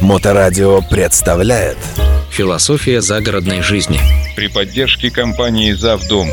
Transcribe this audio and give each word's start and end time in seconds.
Моторадио 0.00 0.80
представляет 0.80 1.76
Философия 2.30 3.02
загородной 3.02 3.60
жизни. 3.60 4.00
При 4.34 4.48
поддержке 4.48 5.10
компании 5.10 5.72
«Завдом». 5.72 6.28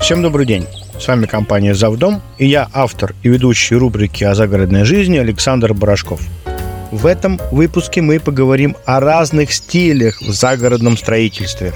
Всем 0.00 0.22
добрый 0.22 0.46
день. 0.46 0.66
С 1.00 1.08
вами 1.08 1.26
компания 1.26 1.74
«Завдом» 1.74 2.22
и 2.38 2.46
я 2.46 2.68
автор 2.72 3.14
и 3.24 3.28
ведущий 3.28 3.74
рубрики 3.74 4.22
о 4.22 4.36
загородной 4.36 4.84
жизни 4.84 5.18
Александр 5.18 5.74
Барашков. 5.74 6.20
В 6.92 7.06
этом 7.06 7.40
выпуске 7.50 8.00
мы 8.00 8.20
поговорим 8.20 8.76
о 8.86 9.00
разных 9.00 9.52
стилях 9.52 10.20
в 10.20 10.30
загородном 10.30 10.96
строительстве. 10.96 11.72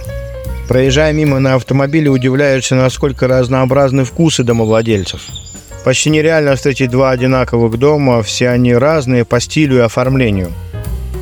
Проезжая 0.69 1.13
мимо 1.13 1.41
на 1.41 1.55
автомобиле, 1.55 2.11
удивляешься, 2.11 2.77
насколько 2.77 3.27
разнообразны 3.27 4.05
вкусы 4.05 4.45
домовладельцев– 4.45 5.23
Почти 5.89 6.11
нереально 6.11 6.55
встретить 6.55 6.91
два 6.91 7.13
одинаковых 7.13 7.79
дома, 7.79 8.23
все 8.23 8.51
они 8.51 8.75
разные 8.75 9.25
по 9.25 9.41
стилю 9.41 9.77
и 9.77 9.81
оформлению. 9.81 10.53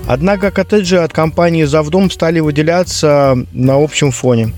Однако 0.07 0.51
коттеджи 0.51 0.99
от 0.99 1.13
компании 1.13 1.65
«Завдом» 1.65 2.11
стали 2.11 2.41
выделяться 2.41 3.37
на 3.53 3.83
общем 3.83 4.13
фоне. 4.13 4.53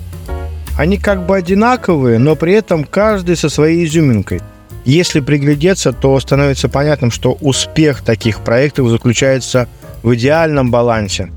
Они 0.77 0.98
как 0.98 1.27
бы 1.27 1.37
одинаковые, 1.37 2.19
но 2.19 2.37
при 2.37 2.52
этом 2.52 2.84
каждый 2.84 3.37
со 3.37 3.48
своей 3.48 3.84
изюминкой. 3.84 4.41
Если 4.84 5.20
приглядеться, 5.20 5.92
то 5.92 6.19
становится 6.20 6.69
понятным, 6.69 7.11
что 7.11 7.37
успех 7.41 8.03
таких 8.03 8.41
проектов 8.41 8.89
заключается 8.89 9.69
в 10.03 10.15
идеальном 10.15 10.70
балансе 10.70 11.30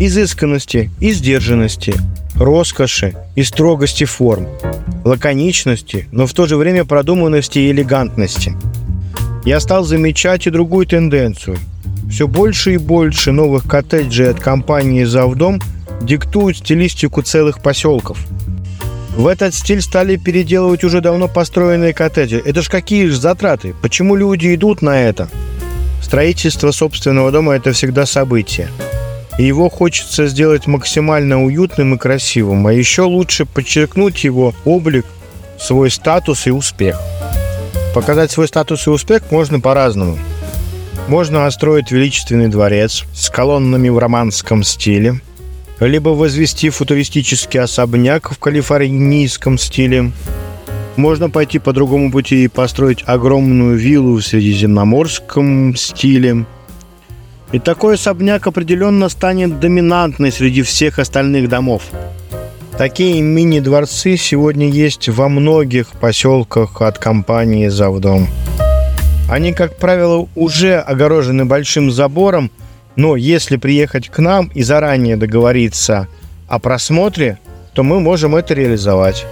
изысканности 0.00 0.90
и 0.98 1.12
сдержанности, 1.12 1.94
роскоши 2.34 3.14
и 3.36 3.42
строгости 3.42 4.04
форм, 4.04 4.48
лаконичности, 5.04 6.08
но 6.10 6.26
в 6.26 6.32
то 6.32 6.46
же 6.46 6.56
время 6.56 6.86
продуманности 6.86 7.58
и 7.58 7.70
элегантности. 7.70 8.54
Я 9.44 9.60
стал 9.60 9.84
замечать 9.84 10.46
и 10.46 10.50
другую 10.50 10.86
тенденцию. 10.86 11.58
Все 12.10 12.26
больше 12.26 12.74
и 12.74 12.76
больше 12.76 13.32
новых 13.32 13.66
коттеджей 13.66 14.30
от 14.30 14.40
компании 14.40 15.04
«Завдом» 15.04 15.60
диктуют 16.02 16.58
стилистику 16.58 17.22
целых 17.22 17.62
поселков. 17.62 18.18
В 19.16 19.26
этот 19.26 19.54
стиль 19.54 19.80
стали 19.80 20.16
переделывать 20.16 20.84
уже 20.84 21.00
давно 21.00 21.28
построенные 21.28 21.92
коттеджи. 21.94 22.42
Это 22.44 22.62
ж 22.62 22.68
какие 22.68 23.06
же 23.06 23.16
затраты? 23.16 23.74
Почему 23.82 24.16
люди 24.16 24.54
идут 24.54 24.82
на 24.82 25.00
это? 25.02 25.28
Строительство 26.02 26.70
собственного 26.70 27.30
дома– 27.30 27.52
это 27.56 27.72
всегда 27.72 28.06
событие– 28.06 28.68
и 29.40 29.44
его 29.44 29.70
хочется 29.70 30.26
сделать 30.26 30.66
максимально 30.66 31.42
уютным 31.42 31.94
и 31.94 31.98
красивым, 31.98 32.66
а 32.66 32.74
еще 32.74 33.02
лучше 33.02 33.46
подчеркнуть 33.46 34.22
его 34.22 34.54
облик, 34.66 35.06
свой 35.58 35.90
статус 35.90 36.46
и 36.46 36.50
успех. 36.50 37.00
Показать 37.94 38.30
свой 38.30 38.48
статус 38.48 38.86
и 38.86 38.90
успех 38.90 39.22
можно 39.30 39.58
по-разному. 39.58 40.18
Можно 41.08 41.44
построить 41.44 41.90
величественный 41.90 42.48
дворец 42.48 43.04
с 43.14 43.30
колоннами 43.30 43.88
в 43.88 43.98
романском 43.98 44.62
стиле, 44.62 45.20
либо 45.80 46.10
возвести 46.10 46.70
футуристический 46.70 47.60
особняк 47.60 48.30
в 48.30 48.38
калифорнийском 48.38 49.58
стиле. 49.58 50.12
Можно 50.96 51.30
пойти 51.30 51.58
по 51.58 51.72
другому 51.72 52.12
пути 52.12 52.44
и 52.44 52.48
построить 52.48 53.04
огромную 53.06 53.76
виллу 53.76 54.16
в 54.16 54.22
средиземноморском 54.22 55.74
стиле– 55.76 56.44
и 57.52 57.58
такой 57.58 57.94
особняк 57.94 58.46
определенно 58.46 59.08
станет 59.08 59.58
доминантной 59.58 60.30
среди 60.30 60.62
всех 60.62 60.98
остальных 60.98 61.48
домов. 61.48 61.82
Такие 62.78 63.20
мини-дворцы 63.20 64.16
сегодня 64.16 64.68
есть 64.68 65.08
во 65.08 65.28
многих 65.28 65.88
поселках 65.88 66.80
от 66.80 66.98
компании 66.98 67.68
«Завдом». 67.68 68.28
Они, 69.30 69.52
как 69.52 69.76
правило, 69.76 70.28
уже 70.34 70.78
огорожены 70.78 71.44
большим 71.44 71.92
забором, 71.92 72.50
но 72.96 73.14
если 73.14 73.56
приехать 73.58 74.08
к 74.08 74.18
нам 74.18 74.50
и 74.54 74.64
заранее 74.64 75.16
договориться 75.16 76.08
о 76.48 76.58
просмотре, 76.58 77.38
то 77.72 77.84
мы 77.84 78.00
можем 78.00 78.34
это 78.34 78.54
реализовать. 78.54 79.24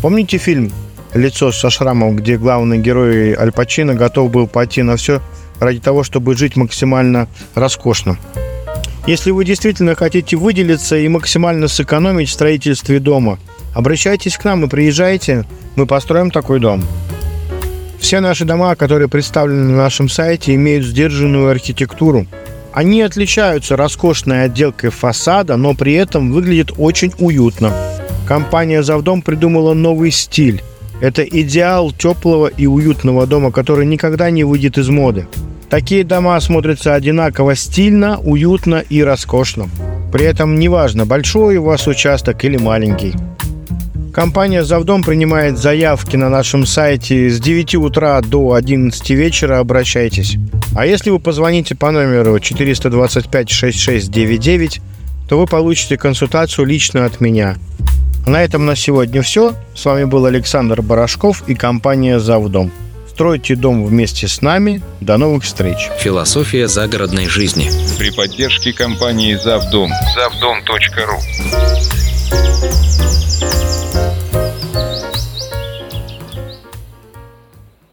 Помните 0.00 0.38
фильм 0.38 0.72
«Лицо 1.12 1.50
со 1.50 1.70
шрамом», 1.70 2.14
где 2.14 2.38
главный 2.38 2.78
герой 2.78 3.34
Аль 3.34 3.50
Пачино 3.50 3.94
готов 3.94 4.30
был 4.30 4.46
пойти 4.46 4.82
на 4.82 4.96
все, 4.96 5.20
ради 5.58 5.80
того, 5.80 6.04
чтобы 6.04 6.36
жить 6.36 6.54
максимально 6.54 7.26
роскошно. 7.56 8.16
Если 9.08 9.32
вы 9.32 9.44
действительно 9.44 9.96
хотите 9.96 10.36
выделиться 10.36 10.96
и 10.96 11.08
максимально 11.08 11.66
сэкономить 11.66 12.28
в 12.28 12.32
строительстве 12.32 13.00
дома, 13.00 13.40
обращайтесь 13.74 14.36
к 14.36 14.44
нам 14.44 14.64
и 14.64 14.68
приезжайте, 14.68 15.46
мы 15.74 15.86
построим 15.86 16.30
такой 16.30 16.60
дом. 16.60 16.84
Все 18.04 18.20
наши 18.20 18.44
дома, 18.44 18.74
которые 18.74 19.08
представлены 19.08 19.70
на 19.70 19.78
нашем 19.78 20.10
сайте, 20.10 20.54
имеют 20.56 20.84
сдержанную 20.84 21.48
архитектуру. 21.48 22.26
Они 22.70 23.00
отличаются 23.00 23.78
роскошной 23.78 24.44
отделкой 24.44 24.90
фасада, 24.90 25.56
но 25.56 25.72
при 25.72 25.94
этом 25.94 26.30
выглядят 26.30 26.72
очень 26.76 27.14
уютно. 27.18 27.72
Компания 28.28 28.82
«Завдом» 28.82 29.22
придумала 29.22 29.72
новый 29.72 30.10
стиль. 30.10 30.62
Это 31.00 31.22
идеал 31.22 31.92
теплого 31.92 32.48
и 32.48 32.66
уютного 32.66 33.26
дома, 33.26 33.50
который 33.50 33.86
никогда 33.86 34.28
не 34.28 34.44
выйдет 34.44 34.76
из 34.76 34.90
моды. 34.90 35.26
Такие 35.70 36.04
дома 36.04 36.38
смотрятся 36.40 36.92
одинаково 36.92 37.56
стильно, 37.56 38.18
уютно 38.18 38.84
и 38.86 39.02
роскошно. 39.02 39.70
При 40.12 40.26
этом 40.26 40.58
неважно, 40.58 41.06
большой 41.06 41.56
у 41.56 41.64
вас 41.64 41.86
участок 41.86 42.44
или 42.44 42.58
маленький. 42.58 43.14
Компания 44.14 44.62
«Завдом» 44.62 45.02
принимает 45.02 45.58
заявки 45.58 46.14
на 46.14 46.28
нашем 46.28 46.66
сайте 46.66 47.28
с 47.28 47.40
9 47.40 47.74
утра 47.74 48.20
до 48.20 48.54
11 48.54 49.10
вечера. 49.10 49.58
Обращайтесь. 49.58 50.36
А 50.76 50.86
если 50.86 51.10
вы 51.10 51.18
позвоните 51.18 51.74
по 51.74 51.90
номеру 51.90 52.38
425 52.38 53.50
6699, 53.50 54.80
то 55.28 55.36
вы 55.36 55.46
получите 55.46 55.96
консультацию 55.96 56.64
лично 56.64 57.06
от 57.06 57.20
меня. 57.20 57.56
На 58.24 58.44
этом 58.44 58.66
на 58.66 58.76
сегодня 58.76 59.20
все. 59.20 59.54
С 59.74 59.84
вами 59.84 60.04
был 60.04 60.26
Александр 60.26 60.80
Барашков 60.80 61.42
и 61.48 61.56
компания 61.56 62.20
«Завдом». 62.20 62.70
Стройте 63.10 63.56
дом 63.56 63.84
вместе 63.84 64.28
с 64.28 64.40
нами. 64.42 64.80
До 65.00 65.16
новых 65.16 65.42
встреч. 65.42 65.88
Философия 65.98 66.68
загородной 66.68 67.26
жизни. 67.26 67.68
При 67.98 68.10
поддержке 68.10 68.72
компании 68.72 69.34
«Завдом». 69.34 69.90
Завдом.ру 70.14 72.03
thank 72.34 74.18
you 74.18 74.23